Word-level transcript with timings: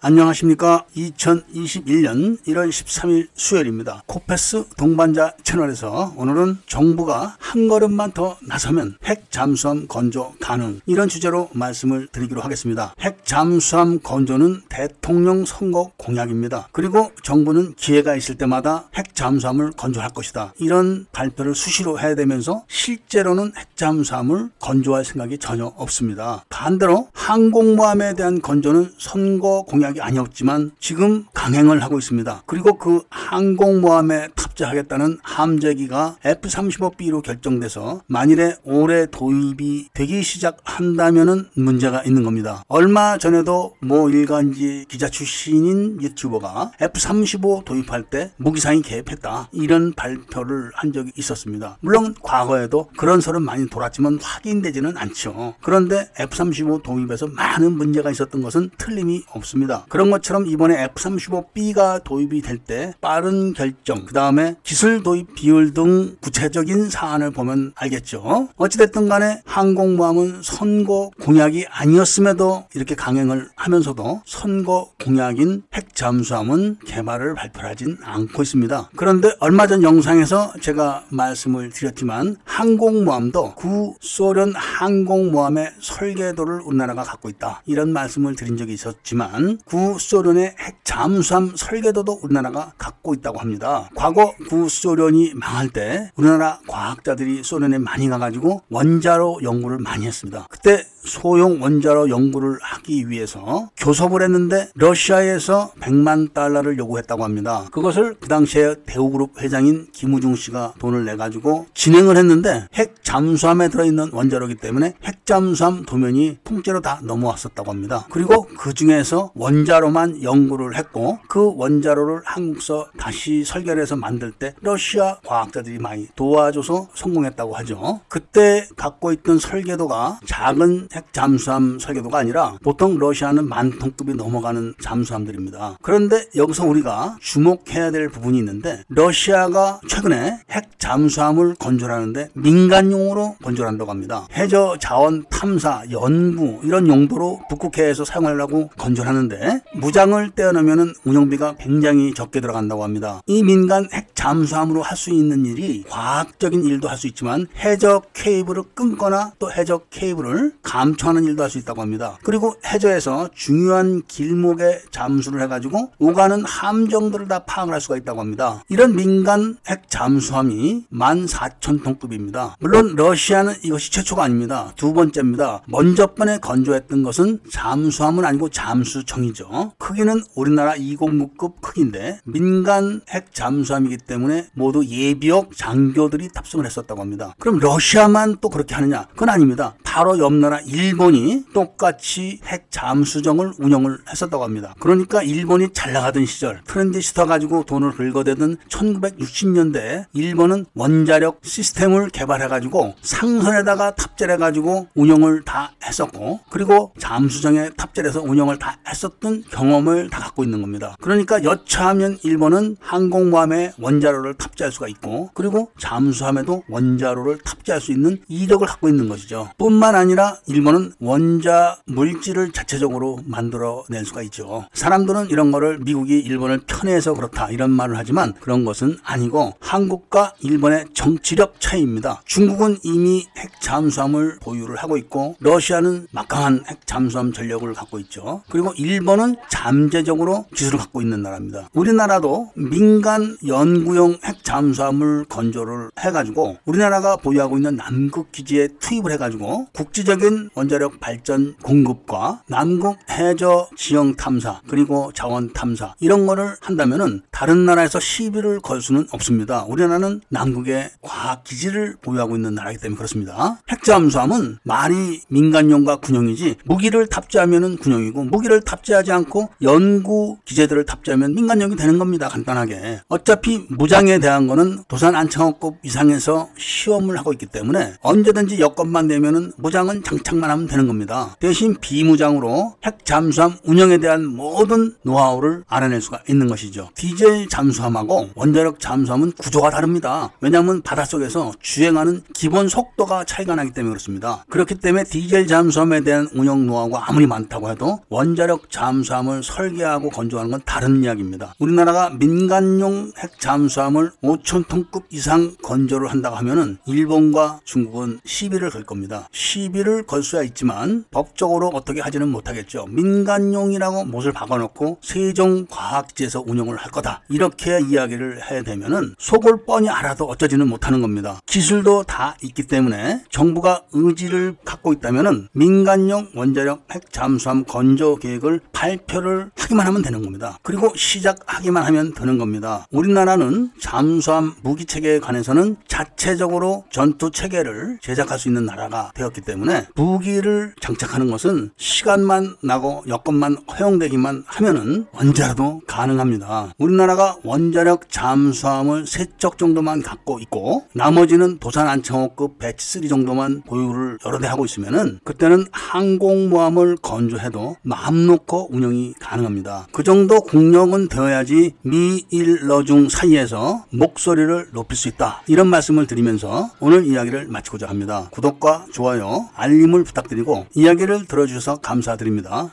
안녕하십니까. 0.00 0.84
2021년 0.96 2.40
1월 2.46 2.68
13일 2.68 3.26
수요일입니다. 3.34 4.04
코페스 4.06 4.66
동반자 4.76 5.32
채널에서 5.42 6.14
오늘은 6.16 6.58
정부가 6.68 7.34
한 7.40 7.66
걸음만 7.66 8.12
더 8.12 8.36
나서면 8.40 8.98
핵 9.02 9.28
잠수함 9.32 9.88
건조 9.88 10.34
가능 10.40 10.80
이런 10.86 11.08
주제로 11.08 11.48
말씀을 11.52 12.06
드리기로 12.12 12.40
하겠습니다. 12.40 12.94
핵 13.00 13.24
잠수함 13.24 13.98
건조는 13.98 14.62
대통령 14.68 15.44
선거 15.44 15.90
공약입니다. 15.96 16.68
그리고 16.70 17.10
정부는 17.24 17.74
기회가 17.74 18.14
있을 18.14 18.36
때마다 18.36 18.88
핵 18.94 19.16
잠수함을 19.16 19.72
건조할 19.72 20.10
것이다. 20.10 20.54
이런 20.60 21.06
발표를 21.10 21.56
수시로 21.56 21.98
해야 21.98 22.14
되면서 22.14 22.62
실제로는 22.68 23.50
핵 23.56 23.76
잠수함을 23.76 24.50
건조할 24.60 25.04
생각이 25.04 25.38
전혀 25.38 25.66
없습니다. 25.66 26.44
반대로 26.50 27.08
항공모함에 27.14 28.14
대한 28.14 28.40
건조는 28.40 28.92
선거 28.98 29.62
공약 29.62 29.87
공약이 29.88 30.00
아니었지만 30.00 30.72
지금 30.78 31.24
강행을 31.34 31.82
하고 31.82 31.98
있습니다. 31.98 32.42
그리고 32.46 32.78
그 32.78 33.02
항공모함에 33.10 34.28
탑재하겠다는 34.34 35.18
함재기가 35.22 36.16
F-35B로 36.24 37.22
결정돼서 37.22 38.02
만일에 38.06 38.56
올해 38.64 39.06
도입이 39.06 39.88
되기 39.94 40.22
시작한다면 40.22 41.50
문제가 41.54 42.02
있는 42.04 42.22
겁니다. 42.22 42.62
얼마 42.68 43.18
전에도 43.18 43.74
모 43.80 44.08
일간지 44.10 44.84
기자 44.88 45.08
출신인 45.08 46.00
유튜버가 46.02 46.72
F-35 46.80 47.64
도입할 47.64 48.04
때 48.10 48.32
무기상이 48.36 48.82
개입했다 48.82 49.50
이런 49.52 49.92
발표를 49.92 50.70
한 50.74 50.92
적이 50.92 51.12
있었습니다. 51.16 51.78
물론 51.80 52.14
과거에도 52.22 52.90
그런 52.96 53.20
설은 53.20 53.42
많이 53.42 53.68
돌았지만 53.68 54.18
확인되지는 54.20 54.96
않죠. 54.96 55.54
그런데 55.62 56.10
F-35 56.18 56.82
도입에서 56.82 57.28
많은 57.28 57.72
문제가 57.72 58.10
있었던 58.10 58.42
것은 58.42 58.70
틀림이 58.78 59.24
없습니다. 59.30 59.77
그런 59.88 60.10
것처럼 60.10 60.46
이번에 60.46 60.82
F-35B가 60.84 62.04
도입이 62.04 62.42
될 62.42 62.58
때 62.58 62.92
빠른 63.00 63.52
결정, 63.52 64.04
그 64.04 64.12
다음에 64.12 64.56
기술 64.64 65.02
도입 65.02 65.34
비율 65.36 65.72
등 65.72 66.16
구체적인 66.20 66.90
사안을 66.90 67.30
보면 67.30 67.72
알겠죠. 67.76 68.48
어찌됐든 68.56 69.08
간에 69.08 69.42
항공모함은 69.46 70.40
선거 70.42 71.10
공약이 71.22 71.66
아니었음에도 71.70 72.64
이렇게 72.74 72.94
강행을 72.96 73.48
하면서도 73.54 74.22
선거 74.26 74.90
공약인 75.02 75.62
핵잠수함은 75.72 76.78
개발을 76.84 77.34
발표하진 77.34 77.98
않고 78.02 78.42
있습니다. 78.42 78.90
그런데 78.96 79.32
얼마 79.38 79.66
전 79.66 79.82
영상에서 79.82 80.52
제가 80.60 81.04
말씀을 81.10 81.70
드렸지만 81.70 82.36
항공모함도 82.44 83.54
구소련 83.54 84.52
항공모함의 84.56 85.74
설계도를 85.80 86.60
우리나라가 86.60 87.02
갖고 87.04 87.28
있다. 87.28 87.62
이런 87.66 87.92
말씀을 87.92 88.34
드린 88.34 88.56
적이 88.56 88.74
있었지만 88.74 89.58
구소련의 89.68 90.54
핵 90.58 90.84
잠수함 90.84 91.52
설계도도 91.54 92.20
우리나라가 92.22 92.72
갖고 92.78 93.14
있다고 93.14 93.38
합니다. 93.38 93.88
과거 93.94 94.34
구소련이 94.48 95.34
망할 95.34 95.68
때 95.68 96.10
우리나라 96.16 96.60
과학자들이 96.66 97.42
소련에 97.42 97.78
많이 97.78 98.08
가가지고 98.08 98.62
원자로 98.70 99.40
연구를 99.42 99.78
많이 99.78 100.06
했습니다. 100.06 100.46
그때 100.50 100.84
소형 101.08 101.60
원자로 101.60 102.10
연구를 102.10 102.58
하기 102.60 103.08
위해서 103.08 103.70
교섭을 103.76 104.22
했는데 104.22 104.68
러시아에서 104.74 105.72
100만 105.80 106.32
달러를 106.32 106.78
요구했다고 106.78 107.24
합니다. 107.24 107.64
그것을 107.72 108.14
그 108.20 108.28
당시에 108.28 108.76
대우그룹 108.86 109.40
회장인 109.40 109.88
김우중 109.92 110.36
씨가 110.36 110.74
돈을 110.78 111.04
내가지고 111.04 111.66
진행을 111.74 112.16
했는데 112.16 112.66
핵 112.74 113.02
잠수함에 113.02 113.68
들어있는 113.68 114.10
원자로기 114.12 114.56
때문에 114.56 114.94
핵 115.02 115.24
잠수함 115.24 115.84
도면이 115.84 116.38
통째로 116.44 116.80
다 116.80 117.00
넘어왔었다고 117.02 117.70
합니다. 117.70 118.06
그리고 118.10 118.46
그 118.58 118.74
중에서 118.74 119.32
원자로만 119.34 120.22
연구를 120.22 120.76
했고 120.76 121.18
그 121.28 121.54
원자로를 121.56 122.20
한국서 122.24 122.88
다시 122.98 123.44
설계를 123.44 123.82
해서 123.82 123.96
만들 123.96 124.32
때 124.32 124.54
러시아 124.60 125.18
과학자들이 125.24 125.78
많이 125.78 126.08
도와줘서 126.14 126.88
성공했다고 126.94 127.54
하죠. 127.56 128.00
그때 128.08 128.68
갖고 128.76 129.12
있던 129.12 129.38
설계도가 129.38 130.20
작은 130.26 130.88
핵 130.98 131.12
잠수함 131.12 131.78
설계도가 131.78 132.18
아니라 132.18 132.56
보통 132.62 132.98
러시아는 132.98 133.48
만 133.48 133.70
톤급이 133.78 134.14
넘어가는 134.14 134.74
잠수함들입니다. 134.82 135.78
그런데 135.80 136.26
여기서 136.34 136.66
우리가 136.66 137.16
주목해야 137.20 137.90
될 137.92 138.08
부분이 138.08 138.36
있는데 138.38 138.82
러시아가 138.88 139.80
최근에 139.88 140.40
핵 140.50 140.78
잠수함을 140.78 141.54
건조하는데 141.58 142.30
민간용으로 142.34 143.36
건조한다고 143.42 143.90
합니다. 143.90 144.26
해저 144.32 144.76
자원 144.80 145.24
탐사, 145.30 145.84
연구 145.92 146.58
이런 146.64 146.88
용도로 146.88 147.42
북극해에서 147.48 148.04
사용하려고 148.04 148.68
건조하는데 148.76 149.60
무장을 149.74 150.30
떼어놓으면 150.30 150.94
운영비가 151.04 151.54
굉장히 151.60 152.12
적게 152.12 152.40
들어간다고 152.40 152.82
합니다. 152.82 153.22
이 153.26 153.42
민간 153.44 153.88
핵 153.92 154.14
잠수함으로 154.14 154.82
할 154.82 154.98
수 154.98 155.10
있는 155.10 155.46
일이 155.46 155.84
과학적인 155.88 156.64
일도 156.64 156.88
할 156.88 156.98
수 156.98 157.06
있지만 157.06 157.46
해적 157.60 158.10
케이블을 158.14 158.64
끊거나 158.74 159.30
또 159.38 159.52
해적 159.52 159.86
케이블을 159.90 160.54
감 160.60 160.77
초하는 160.96 161.24
일도 161.24 161.42
할 161.42 161.48
수 161.48 161.58
있다고 161.58 161.80
합니다. 161.80 162.18
그리고 162.22 162.54
해저에서 162.66 163.30
중요한 163.34 164.02
길목에 164.06 164.82
잠수를 164.90 165.40
해가지고 165.42 165.92
오가는 165.98 166.44
함정들을 166.44 167.26
다 167.26 167.38
파악을 167.44 167.72
할 167.72 167.80
수가 167.80 167.96
있다고 167.96 168.20
합니다. 168.20 168.62
이런 168.68 168.94
민간 168.94 169.56
핵 169.66 169.88
잠수함이 169.88 170.84
14,000톤급입니다. 170.92 172.52
물론 172.60 172.94
러시아는 172.96 173.54
이것이 173.62 173.90
최초가 173.90 174.24
아닙니다. 174.24 174.72
두 174.76 174.92
번째입니다. 174.92 175.62
먼저 175.68 176.14
번에 176.14 176.38
건조했던 176.38 177.02
것은 177.02 177.40
잠수함은 177.50 178.24
아니고 178.24 178.50
잠수정이죠. 178.50 179.72
크기는 179.78 180.22
우리나라 180.34 180.74
209급 180.74 181.60
크기인데 181.62 182.20
민간 182.24 183.00
핵 183.08 183.32
잠수함이기 183.32 183.98
때문에 183.98 184.48
모두 184.52 184.84
예비역 184.84 185.56
장교들이 185.56 186.28
탑승을 186.34 186.66
했었다고 186.66 187.00
합니다. 187.00 187.34
그럼 187.38 187.58
러시아만 187.58 188.36
또 188.40 188.48
그렇게 188.48 188.74
하느냐? 188.74 189.06
그건 189.12 189.30
아닙니다. 189.30 189.74
바로 189.82 190.18
옆 190.18 190.32
나라 190.34 190.60
일본이 190.68 191.44
똑같이 191.54 192.40
핵 192.44 192.66
잠수정을 192.70 193.54
운영을 193.58 193.98
했었다고 194.10 194.44
합니다. 194.44 194.74
그러니까 194.78 195.22
일본이 195.22 195.68
잘 195.72 195.92
나가던 195.92 196.26
시절 196.26 196.60
트렌디스터 196.64 197.26
가지고 197.26 197.64
돈을 197.64 197.92
긁어대던 197.92 198.58
1960년대 198.68 200.04
일본은 200.12 200.66
원자력 200.74 201.40
시스템을 201.42 202.10
개발해가지고 202.10 202.96
상선에다가 203.00 203.94
탑재를 203.94 204.34
해가지고 204.34 204.88
운영을 204.94 205.42
다 205.44 205.72
했었고 205.84 206.40
그리고 206.50 206.92
잠수정에 206.98 207.70
탑재를 207.76 208.10
해서 208.10 208.20
운영을 208.20 208.58
다 208.58 208.78
했었던 208.86 209.44
경험을 209.50 210.10
다 210.10 210.20
갖고 210.20 210.44
있는 210.44 210.60
겁니다. 210.60 210.96
그러니까 211.00 211.42
여차하면 211.42 212.18
일본은 212.22 212.76
항공모함에 212.80 213.72
원자로를 213.78 214.34
탑재할 214.34 214.70
수가 214.70 214.88
있고 214.88 215.30
그리고 215.32 215.70
잠수함에도 215.78 216.62
원자로를 216.68 217.38
탑재할 217.38 217.80
수 217.80 217.92
있는 217.92 218.18
이력을 218.28 218.66
갖고 218.66 218.88
있는 218.88 219.08
것이죠. 219.08 219.50
뿐만 219.56 219.94
아니라 219.94 220.36
일 220.46 220.57
본은 220.62 220.92
원자 221.00 221.78
물질을 221.86 222.52
자체적으로 222.52 223.18
만들어낼 223.24 224.04
수가 224.04 224.22
있죠. 224.22 224.66
사람들은 224.72 225.30
이런 225.30 225.50
거를 225.50 225.78
미국이 225.78 226.18
일본을 226.18 226.60
편애해서 226.66 227.14
그렇다 227.14 227.50
이런 227.50 227.70
말을 227.70 227.96
하지만 227.96 228.34
그런 228.34 228.64
것은 228.64 228.98
아니고 229.02 229.54
한국과 229.60 230.34
일본의 230.40 230.86
정치력 230.94 231.60
차이입니다. 231.60 232.22
중국은 232.24 232.78
이미 232.82 233.26
핵 233.36 233.60
잠수함을 233.60 234.38
보유를 234.40 234.76
하고 234.76 234.96
있고 234.96 235.36
러시아는 235.40 236.06
막강한 236.12 236.64
핵 236.66 236.86
잠수함 236.86 237.32
전력을 237.32 237.72
갖고 237.74 237.98
있죠. 238.00 238.42
그리고 238.50 238.72
일본은 238.76 239.36
잠재적으로 239.50 240.46
기술을 240.54 240.78
갖고 240.78 241.02
있는 241.02 241.22
나라입니다. 241.22 241.68
우리나라도 241.72 242.52
민간 242.54 243.36
연구용 243.46 244.18
핵 244.24 244.44
잠수함을 244.44 245.26
건조를 245.28 245.90
해가지고 246.00 246.56
우리나라가 246.64 247.16
보유하고 247.16 247.56
있는 247.56 247.76
남극 247.76 248.32
기지에 248.32 248.68
투입을 248.80 249.12
해가지고 249.12 249.66
국지적인 249.72 250.47
원자력 250.54 251.00
발전 251.00 251.54
공급과 251.62 252.42
남극 252.46 252.96
해저 253.10 253.68
지형 253.76 254.16
탐사 254.16 254.60
그리고 254.68 255.10
자원 255.14 255.52
탐사 255.52 255.94
이런 256.00 256.26
거를 256.26 256.56
한다면은 256.60 257.22
다른 257.30 257.66
나라에서 257.66 258.00
시비를 258.00 258.60
걸 258.60 258.80
수는 258.80 259.06
없습니다. 259.10 259.64
우리나라는 259.64 260.20
남극의 260.30 260.90
과학 261.02 261.44
기지를 261.44 261.96
보유하고 262.00 262.36
있는 262.36 262.54
나라이기 262.54 262.80
때문에 262.80 262.96
그렇습니다. 262.96 263.60
핵잠수함은 263.68 264.58
말이 264.62 265.20
민간용과 265.28 265.96
군용이지 265.96 266.56
무기를 266.64 267.06
탑재하면은 267.06 267.76
군용이고 267.76 268.24
무기를 268.24 268.60
탑재하지 268.62 269.12
않고 269.12 269.50
연구 269.62 270.38
기재들을 270.44 270.84
탑재하면 270.86 271.34
민간용이 271.34 271.76
되는 271.76 271.98
겁니다. 271.98 272.28
간단하게. 272.28 273.00
어차피 273.08 273.66
무장에 273.68 274.18
대한 274.18 274.46
거는 274.46 274.84
도산 274.88 275.14
안창호급 275.14 275.76
이상에서 275.82 276.48
시험을 276.56 277.18
하고 277.18 277.32
있기 277.32 277.46
때문에 277.46 277.94
언제든지 278.00 278.60
여건만 278.60 279.08
되면은 279.08 279.52
무장은 279.56 280.04
장착 280.04 280.37
선택만 280.38 280.50
하면 280.50 280.66
되는 280.66 280.86
겁니다. 280.86 281.36
대신 281.40 281.76
비무장으로 281.78 282.76
핵 282.84 283.04
잠수함 283.04 283.56
운영에 283.64 283.98
대한 283.98 284.24
모든 284.24 284.94
노하우를 285.02 285.64
알아낼 285.68 286.00
수가 286.00 286.22
있는 286.28 286.48
것이죠. 286.48 286.90
디젤 286.94 287.48
잠수함하고 287.48 288.30
원자력 288.34 288.80
잠수함은 288.80 289.32
구조가 289.32 289.70
다릅니다. 289.70 290.30
왜냐하면 290.40 290.82
바닷속에서 290.82 291.52
주행하는 291.60 292.22
기본 292.32 292.68
속도가 292.68 293.24
차이가 293.24 293.54
나기 293.54 293.72
때문에 293.72 293.90
그렇습니다. 293.90 294.44
그렇기 294.48 294.76
때문에 294.76 295.04
디젤 295.04 295.46
잠수함에 295.46 296.00
대한 296.00 296.28
운영 296.34 296.66
노하우가 296.66 297.08
아무리 297.08 297.26
많다고 297.26 297.70
해도 297.70 298.00
원자력 298.08 298.70
잠수함을 298.70 299.42
설계하고 299.42 300.10
건조하는 300.10 300.50
건 300.50 300.60
다른 300.64 301.02
이야기입니다. 301.02 301.54
우리나라가 301.58 302.10
민간용 302.10 303.12
핵 303.18 303.38
잠수함을 303.40 304.12
5천 304.22 304.68
톤급 304.68 305.04
이상 305.10 305.54
건조를 305.62 306.10
한다고 306.10 306.36
하면은 306.36 306.78
일본과 306.86 307.60
중국은 307.64 308.20
시비를 308.24 308.70
걸 308.70 308.84
겁니다. 308.84 309.28
시비를 309.32 310.04
걸 310.04 310.22
수야 310.28 310.42
있지만 310.42 311.04
법적으로 311.10 311.68
어떻게 311.68 312.02
하지는 312.02 312.28
못하겠죠. 312.28 312.86
민간용이라고 312.88 314.04
못을 314.04 314.32
박아놓고 314.32 314.98
세종과학기지에서 315.02 316.44
운영을 316.46 316.76
할 316.76 316.90
거다. 316.90 317.22
이렇게 317.30 317.80
이야기를 317.80 318.50
해야 318.50 318.62
되면은 318.62 319.14
속을 319.18 319.64
뻔히 319.64 319.88
알아도 319.88 320.26
어쩌지는 320.26 320.68
못하는 320.68 321.00
겁니다. 321.00 321.40
기술도 321.46 322.04
다 322.04 322.36
있기 322.42 322.64
때문에 322.64 323.24
정부가 323.30 323.84
의지를 323.92 324.56
갖고 324.64 324.92
있다면은 324.92 325.48
민간용 325.52 326.28
원자력 326.34 326.84
핵 326.92 327.10
잠수함 327.10 327.64
건조 327.64 328.16
계획을 328.16 328.60
발표를 328.78 329.50
하기만 329.56 329.86
하면 329.88 330.02
되는 330.02 330.22
겁니다. 330.22 330.56
그리고 330.62 330.92
시작하기만 330.94 331.82
하면 331.86 332.14
되는 332.14 332.38
겁니다. 332.38 332.86
우리나라는 332.92 333.72
잠수함 333.80 334.54
무기 334.62 334.84
체계에 334.84 335.18
관해서는 335.18 335.76
자체적으로 335.88 336.84
전투 336.92 337.32
체계를 337.32 337.98
제작할 338.00 338.38
수 338.38 338.46
있는 338.46 338.64
나라가 338.66 339.10
되었기 339.14 339.40
때문에 339.40 339.88
무기를 339.96 340.74
장착하는 340.80 341.28
것은 341.28 341.70
시간만 341.76 342.56
나고 342.62 343.02
여건만 343.08 343.56
허용되기만 343.68 344.44
하면은 344.46 345.06
언제라도 345.12 345.80
가능합니다. 345.88 346.72
우리나라가 346.78 347.36
원자력 347.42 348.08
잠수함을 348.10 349.08
세척 349.08 349.58
정도만 349.58 350.02
갖고 350.02 350.38
있고 350.38 350.84
나머지는 350.92 351.58
도산 351.58 351.88
안창호급 351.88 352.60
배치 352.60 353.00
3 353.00 353.08
정도만 353.08 353.62
보유를 353.62 354.18
여러 354.24 354.38
대 354.38 354.46
하고 354.46 354.64
있으면은 354.64 355.18
그때는 355.24 355.66
항공모함을 355.72 356.96
건조해도 357.02 357.76
마음 357.82 358.26
놓고 358.28 358.67
운영이 358.68 359.14
가능합니다. 359.20 359.86
그 359.92 360.02
정도 360.02 360.40
국력은 360.40 361.08
되어야지 361.08 361.74
미일 361.82 362.68
러중 362.68 363.08
사이에서 363.08 363.84
목소리를 363.90 364.68
높일 364.72 364.96
수 364.96 365.08
있다. 365.08 365.42
이런 365.46 365.66
말씀을 365.68 366.06
드리면서 366.06 366.70
오늘 366.80 367.06
이야기를 367.06 367.48
마치고자 367.48 367.88
합니다. 367.88 368.28
구독과 368.30 368.86
좋아요, 368.92 369.48
알림을 369.54 370.04
부탁드리고 370.04 370.66
이야기를 370.74 371.26
들어주셔서 371.26 371.76
감사드립니다. 371.76 372.70